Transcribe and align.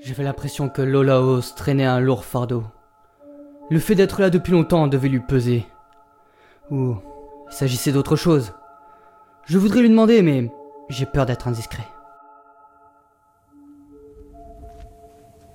J'avais 0.00 0.24
l'impression 0.24 0.68
que 0.68 0.82
Lolaos 0.82 1.54
traînait 1.56 1.84
un 1.84 2.00
lourd 2.00 2.24
fardeau. 2.24 2.64
Le 3.70 3.78
fait 3.78 3.94
d'être 3.94 4.20
là 4.20 4.30
depuis 4.30 4.52
longtemps 4.52 4.88
devait 4.88 5.08
lui 5.08 5.20
peser. 5.20 5.64
Ou 6.70 6.96
il 7.50 7.54
s'agissait 7.54 7.92
d'autre 7.92 8.16
chose. 8.16 8.52
Je 9.46 9.58
voudrais 9.58 9.80
lui 9.80 9.90
demander, 9.90 10.22
mais 10.22 10.50
j'ai 10.88 11.06
peur 11.06 11.26
d'être 11.26 11.48
indiscret. 11.48 11.86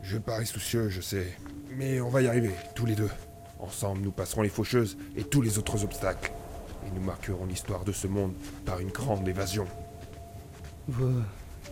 Je 0.01 0.17
parais 0.17 0.45
soucieux, 0.45 0.89
je 0.89 1.01
sais. 1.01 1.27
Mais 1.75 1.99
on 1.99 2.09
va 2.09 2.21
y 2.21 2.27
arriver, 2.27 2.53
tous 2.75 2.85
les 2.85 2.95
deux. 2.95 3.09
Ensemble, 3.59 4.01
nous 4.01 4.11
passerons 4.11 4.41
les 4.41 4.49
faucheuses 4.49 4.97
et 5.17 5.23
tous 5.23 5.41
les 5.41 5.57
autres 5.59 5.83
obstacles. 5.83 6.31
Et 6.85 6.91
nous 6.97 7.05
marquerons 7.05 7.45
l'histoire 7.45 7.83
de 7.83 7.91
ce 7.91 8.07
monde 8.07 8.33
par 8.65 8.79
une 8.79 8.91
grande 8.91 9.27
évasion. 9.27 9.67
Vous, 10.87 11.21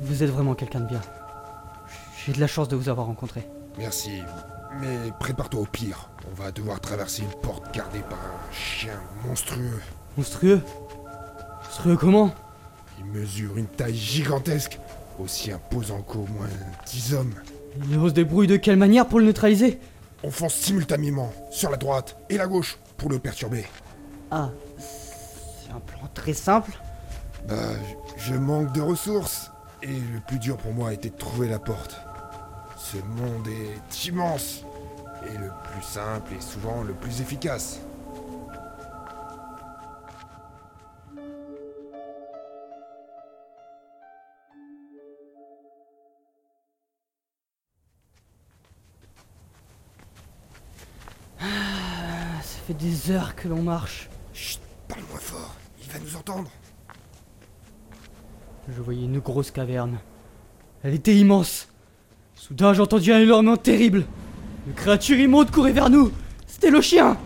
vous 0.01 0.23
êtes 0.23 0.29
vraiment 0.29 0.55
quelqu'un 0.55 0.81
de 0.81 0.87
bien. 0.87 1.01
J'ai 2.25 2.33
de 2.33 2.39
la 2.39 2.47
chance 2.47 2.67
de 2.67 2.75
vous 2.75 2.89
avoir 2.89 3.05
rencontré. 3.05 3.47
Merci. 3.77 4.21
Mais 4.81 5.11
prépare-toi 5.19 5.61
au 5.61 5.65
pire. 5.65 6.09
On 6.31 6.41
va 6.41 6.51
devoir 6.51 6.79
traverser 6.79 7.21
une 7.21 7.39
porte 7.41 7.71
gardée 7.73 7.99
par 7.99 8.17
un 8.17 8.53
chien 8.53 8.99
monstrueux. 9.25 9.79
Monstrueux 10.17 10.61
Monstrueux 11.65 11.97
comment 11.97 12.33
Il 12.97 13.05
mesure 13.05 13.57
une 13.57 13.67
taille 13.67 13.95
gigantesque, 13.95 14.79
aussi 15.19 15.51
imposant 15.51 16.01
qu'au 16.01 16.25
moins 16.35 16.47
10 16.87 17.13
hommes. 17.13 17.33
Il 17.89 17.93
se 17.93 18.13
débrouille 18.13 18.47
de 18.47 18.57
quelle 18.57 18.77
manière 18.77 19.07
pour 19.07 19.19
le 19.19 19.25
neutraliser 19.25 19.79
On 20.23 20.31
fonce 20.31 20.55
simultanément 20.55 21.31
sur 21.51 21.69
la 21.69 21.77
droite 21.77 22.17
et 22.29 22.37
la 22.37 22.47
gauche 22.47 22.79
pour 22.97 23.09
le 23.09 23.19
perturber. 23.19 23.65
Ah, 24.31 24.49
c'est 24.79 25.71
un 25.71 25.79
plan 25.79 26.09
très 26.13 26.33
simple. 26.33 26.71
Bah, 27.47 27.55
je 28.17 28.33
je 28.33 28.33
manque 28.33 28.73
de 28.73 28.81
ressources. 28.81 29.51
Et 29.83 29.87
le 29.87 30.19
plus 30.25 30.39
dur 30.39 30.57
pour 30.57 30.73
moi 30.73 30.93
était 30.93 31.09
de 31.09 31.17
trouver 31.17 31.47
la 31.47 31.59
porte. 31.59 32.01
Ce 32.75 32.97
monde 32.97 33.47
est 33.47 34.05
immense. 34.05 34.63
Et 35.27 35.37
le 35.37 35.49
plus 35.63 35.81
simple 35.81 36.33
est 36.33 36.41
souvent 36.41 36.83
le 36.83 36.93
plus 36.93 37.21
efficace. 37.21 37.79
Ça 51.39 52.61
fait 52.67 52.73
des 52.73 53.11
heures 53.11 53.35
que 53.35 53.47
l'on 53.47 53.61
marche. 53.61 54.09
Chut, 54.33 54.59
parle 54.87 55.03
moins 55.09 55.19
fort. 55.19 55.55
Il 55.81 55.89
va 55.89 55.99
nous 55.99 56.15
entendre. 56.15 56.49
Je 58.67 58.81
voyais 58.81 59.05
une 59.05 59.19
grosse 59.19 59.51
caverne. 59.51 59.99
Elle 60.83 60.93
était 60.95 61.15
immense. 61.15 61.67
Soudain, 62.35 62.73
j'ai 62.73 62.81
entendu 62.81 63.11
un 63.11 63.19
hurlement 63.19 63.57
terrible. 63.57 64.05
Une 64.67 64.73
créature 64.73 65.17
immonde 65.17 65.51
courait 65.51 65.71
vers 65.71 65.89
nous. 65.89 66.11
C'était 66.45 66.69
le 66.69 66.81
chien. 66.81 67.17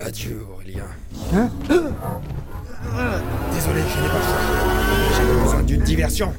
Adieu, 0.00 0.46
Aurélien. 0.52 0.84
Hein? 1.34 1.50
Désolé, 3.52 3.80
je 3.80 4.02
n'ai 4.02 4.08
pas 4.08 4.18
le. 4.18 5.16
J'avais 5.16 5.42
besoin 5.42 5.62
d'une 5.62 5.82
diversion. 5.82 6.32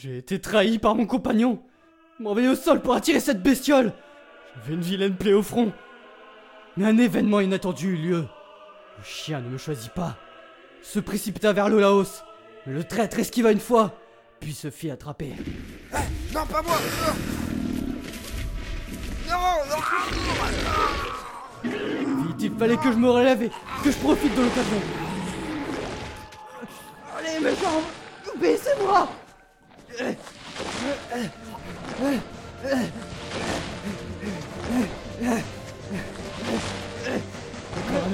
J'ai 0.00 0.18
été 0.18 0.40
trahi 0.40 0.78
par 0.78 0.94
mon 0.94 1.06
compagnon. 1.06 1.60
Il 2.18 2.22
m'a 2.22 2.30
envoyé 2.30 2.48
au 2.48 2.54
sol 2.54 2.80
pour 2.80 2.94
attirer 2.94 3.18
cette 3.18 3.42
bestiole. 3.42 3.92
J'avais 4.54 4.74
une 4.74 4.80
vilaine 4.80 5.16
plaie 5.16 5.32
au 5.32 5.42
front. 5.42 5.72
Mais 6.76 6.84
un 6.84 6.96
événement 6.98 7.40
inattendu 7.40 7.94
eut 7.94 7.96
lieu. 7.96 8.24
Le 8.98 9.04
chien 9.04 9.40
ne 9.40 9.48
me 9.48 9.58
choisit 9.58 9.90
pas. 9.90 10.16
Il 10.82 10.86
se 10.86 11.00
précipita 11.00 11.52
vers 11.52 11.68
le 11.68 11.80
Laos. 11.80 12.22
Mais 12.64 12.74
le 12.74 12.84
traître 12.84 13.18
esquiva 13.18 13.50
une 13.50 13.58
fois, 13.58 13.92
puis 14.38 14.52
se 14.52 14.70
fit 14.70 14.88
attraper. 14.88 15.32
Non, 16.32 16.46
pas 16.46 16.62
moi 16.62 16.76
Non 19.28 19.36
Vite, 22.28 22.42
il 22.42 22.56
fallait 22.56 22.76
que 22.76 22.92
je 22.92 22.98
me 22.98 23.10
relève 23.10 23.42
et 23.42 23.50
que 23.82 23.90
je 23.90 23.98
profite 23.98 24.36
de 24.36 24.42
l'occasion. 24.42 24.80
Allez, 27.16 27.40
mes 27.40 27.56
jambes, 27.56 28.40
baissez-moi 28.40 29.08
Un 30.00 30.06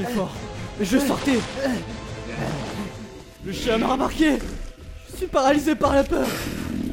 effort. 0.00 0.32
Je 0.80 0.98
sortais. 0.98 1.38
Le 3.44 3.52
chien 3.52 3.78
m'a 3.78 3.88
remarqué. 3.88 4.38
Je 5.10 5.16
suis 5.16 5.26
paralysé 5.26 5.74
par 5.74 5.94
la 5.94 6.04
peur. 6.04 6.26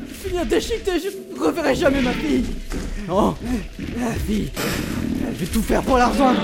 Je 0.09 0.13
suis 0.19 0.29
bien 0.29 0.46
déchiqueté, 0.46 0.91
je 1.00 1.41
reverrai 1.41 1.73
jamais 1.73 2.02
ma 2.02 2.12
fille. 2.12 2.46
Non, 3.08 3.35
la 3.97 4.12
fille. 4.12 4.52
Je 5.34 5.40
vais 5.40 5.46
tout 5.46 5.63
faire 5.63 5.81
pour 5.84 5.97
la 5.97 6.08
rejoindre. 6.08 6.41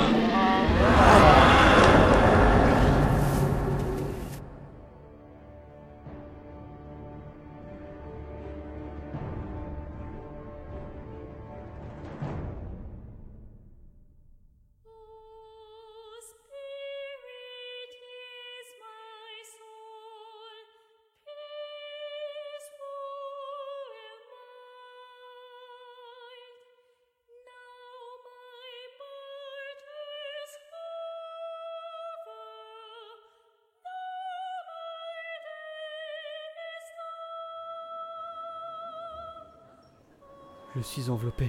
Je 40.77 40.83
suis 40.83 41.09
enveloppé 41.09 41.47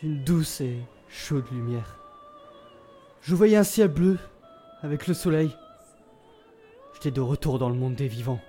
d'une 0.00 0.24
douce 0.24 0.62
et 0.62 0.78
chaude 1.06 1.44
lumière. 1.52 1.98
Je 3.20 3.34
voyais 3.34 3.58
un 3.58 3.64
ciel 3.64 3.88
bleu 3.88 4.18
avec 4.80 5.06
le 5.06 5.12
soleil. 5.12 5.54
J'étais 6.94 7.10
de 7.10 7.20
retour 7.20 7.58
dans 7.58 7.68
le 7.68 7.74
monde 7.74 7.96
des 7.96 8.08
vivants. 8.08 8.40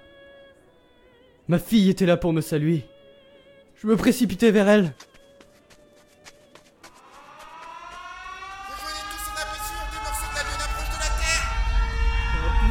Ma 1.50 1.60
fille 1.60 1.90
était 1.90 2.06
là 2.06 2.16
pour 2.16 2.32
me 2.32 2.40
saluer. 2.40 2.86
Je 3.76 3.86
me 3.86 3.98
précipitais 3.98 4.52
vers 4.52 4.70
elle. 4.70 4.94
Rejoignez 8.70 9.04
tous 9.12 9.28
en 9.30 9.36
appui 9.42 9.60
des 9.92 10.00
morceaux 10.06 10.32
de 10.32 10.36
la 10.38 10.44
lune 10.48 10.62
approche 10.64 10.90
de 10.90 11.00
la 11.02 11.12
Terre 11.20 11.52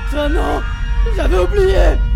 Putain 0.09 0.29
non 0.31 0.63
J'avais 1.15 1.39
oublié 1.39 2.12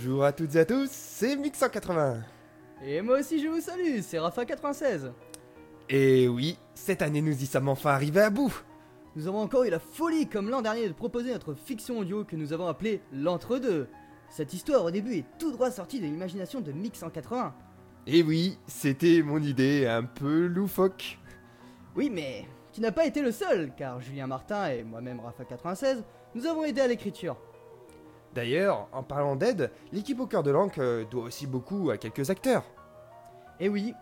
Bonjour 0.00 0.22
à 0.22 0.30
toutes 0.30 0.54
et 0.54 0.60
à 0.60 0.64
tous, 0.64 0.88
c'est 0.92 1.34
Mix180. 1.34 2.20
Et 2.84 3.02
moi 3.02 3.18
aussi 3.18 3.42
je 3.42 3.48
vous 3.48 3.60
salue, 3.60 3.98
c'est 4.00 4.18
Rafa96. 4.18 5.10
Et 5.88 6.28
oui, 6.28 6.56
cette 6.72 7.02
année 7.02 7.20
nous 7.20 7.32
y 7.32 7.46
sommes 7.46 7.68
enfin 7.68 7.90
arrivés 7.90 8.20
à 8.20 8.30
bout. 8.30 8.62
Nous 9.16 9.26
avons 9.26 9.40
encore 9.40 9.64
eu 9.64 9.70
la 9.70 9.80
folie 9.80 10.28
comme 10.28 10.50
l'an 10.50 10.62
dernier 10.62 10.86
de 10.86 10.92
proposer 10.92 11.32
notre 11.32 11.52
fiction 11.54 11.98
audio 11.98 12.22
que 12.22 12.36
nous 12.36 12.52
avons 12.52 12.68
appelée 12.68 13.00
L'Entre-deux. 13.12 13.88
Cette 14.30 14.52
histoire 14.52 14.84
au 14.84 14.92
début 14.92 15.16
est 15.16 15.24
tout 15.36 15.50
droit 15.50 15.72
sortie 15.72 15.98
de 15.98 16.04
l'imagination 16.04 16.60
de 16.60 16.70
Mix 16.70 17.00
180. 17.00 17.52
Et 18.06 18.22
oui, 18.22 18.56
c'était 18.68 19.20
mon 19.22 19.42
idée 19.42 19.88
un 19.88 20.04
peu 20.04 20.46
loufoque. 20.46 21.18
Oui 21.96 22.08
mais 22.08 22.46
tu 22.72 22.80
n'as 22.80 22.92
pas 22.92 23.04
été 23.04 23.20
le 23.20 23.32
seul, 23.32 23.72
car 23.76 24.00
Julien 24.00 24.28
Martin 24.28 24.68
et 24.68 24.84
moi-même 24.84 25.18
Rafa96, 25.18 26.04
nous 26.36 26.46
avons 26.46 26.62
aidé 26.62 26.82
à 26.82 26.86
l'écriture. 26.86 27.36
D'ailleurs, 28.34 28.88
en 28.92 29.02
parlant 29.02 29.36
d'aide, 29.36 29.70
l'équipe 29.92 30.20
au 30.20 30.26
cœur 30.26 30.42
de 30.42 30.50
l'encre 30.50 30.80
euh, 30.80 31.04
doit 31.04 31.24
aussi 31.24 31.46
beaucoup 31.46 31.90
à 31.90 31.96
quelques 31.96 32.30
acteurs. 32.30 32.64
Et 33.60 33.68
oui, 33.68 33.94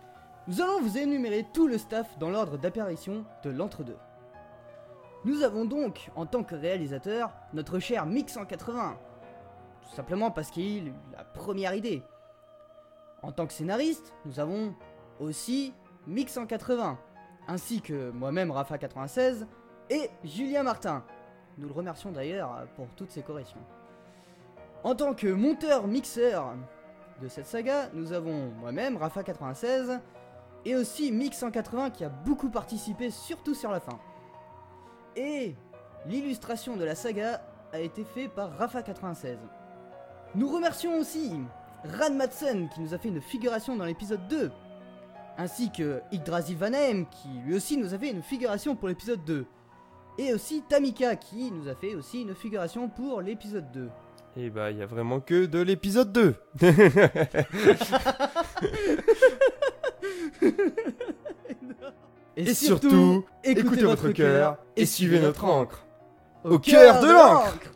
nous 0.47 0.61
allons 0.61 0.81
vous 0.81 0.97
énumérer 0.97 1.45
tout 1.53 1.67
le 1.67 1.77
staff 1.77 2.17
dans 2.19 2.29
l'ordre 2.29 2.57
d'apparition 2.57 3.25
de 3.43 3.49
l'entre-deux. 3.49 3.97
Nous 5.25 5.43
avons 5.43 5.65
donc, 5.65 6.09
en 6.15 6.25
tant 6.25 6.43
que 6.43 6.55
réalisateur, 6.55 7.31
notre 7.53 7.79
cher 7.79 8.05
Mix 8.05 8.33
180. 8.33 8.97
Tout 9.81 9.95
simplement 9.95 10.31
parce 10.31 10.51
qu'il 10.51 10.93
a 11.13 11.17
la 11.17 11.23
première 11.23 11.73
idée. 11.73 12.03
En 13.23 13.31
tant 13.31 13.47
que 13.47 13.53
scénariste, 13.53 14.13
nous 14.25 14.39
avons 14.39 14.75
aussi 15.19 15.73
Mix 16.05 16.33
180, 16.33 16.97
ainsi 17.47 17.81
que 17.81 18.11
moi-même 18.11 18.51
Rafa 18.51 18.77
96 18.77 19.47
et 19.89 20.09
Julien 20.23 20.63
Martin. 20.63 21.03
Nous 21.57 21.67
le 21.67 21.73
remercions 21.73 22.11
d'ailleurs 22.11 22.67
pour 22.75 22.87
toutes 22.95 23.11
ces 23.11 23.23
corrections. 23.23 23.59
En 24.83 24.95
tant 24.95 25.13
que 25.13 25.27
monteur-mixeur 25.27 26.55
de 27.21 27.27
cette 27.27 27.47
saga, 27.47 27.89
nous 27.93 28.13
avons 28.13 28.51
moi-même, 28.59 28.97
Rafa96, 28.97 29.99
et 30.65 30.75
aussi 30.75 31.11
Mix180 31.11 31.91
qui 31.91 32.03
a 32.03 32.09
beaucoup 32.09 32.49
participé, 32.49 33.09
surtout 33.09 33.53
sur 33.53 33.71
la 33.71 33.79
fin. 33.79 33.99
Et 35.15 35.55
l'illustration 36.05 36.77
de 36.77 36.83
la 36.83 36.95
saga 36.95 37.41
a 37.73 37.79
été 37.79 38.03
faite 38.03 38.31
par 38.31 38.57
Rafa96. 38.57 39.37
Nous 40.35 40.47
remercions 40.47 40.99
aussi 40.99 41.33
Ran 41.83 42.13
Madsen 42.13 42.69
qui 42.69 42.81
nous 42.81 42.93
a 42.93 42.97
fait 42.97 43.09
une 43.09 43.21
figuration 43.21 43.75
dans 43.75 43.85
l'épisode 43.85 44.27
2, 44.27 44.51
ainsi 45.37 45.71
que 45.71 46.01
Yggdrasil 46.11 46.57
Vanem 46.57 47.07
qui 47.07 47.29
lui 47.45 47.55
aussi 47.55 47.77
nous 47.77 47.93
a 47.93 47.97
fait 47.97 48.11
une 48.11 48.21
figuration 48.21 48.75
pour 48.75 48.89
l'épisode 48.89 49.23
2, 49.25 49.45
et 50.19 50.33
aussi 50.33 50.63
Tamika 50.69 51.15
qui 51.15 51.51
nous 51.51 51.67
a 51.67 51.75
fait 51.75 51.95
aussi 51.95 52.21
une 52.21 52.35
figuration 52.35 52.89
pour 52.89 53.21
l'épisode 53.21 53.71
2. 53.71 53.89
Et 54.35 54.49
bah, 54.49 54.71
il 54.71 54.77
y 54.77 54.81
a 54.81 54.85
vraiment 54.85 55.19
que 55.19 55.45
de 55.45 55.59
l'épisode 55.59 56.11
2. 56.11 56.35
Et 62.35 62.53
surtout, 62.53 63.25
écoutez 63.43 63.83
votre 63.83 64.09
cœur 64.09 64.57
et 64.75 64.85
suivez 64.85 65.19
notre 65.19 65.45
encre. 65.45 65.85
Au 66.43 66.59
cœur 66.59 67.01
de 67.01 67.07
l'encre 67.07 67.71